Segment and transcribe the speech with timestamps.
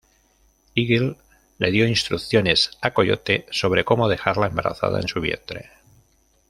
[0.73, 1.15] Eagle
[1.59, 5.69] le dio instrucciones a Coyote sobre cómo dejarla embarazada en su vientre.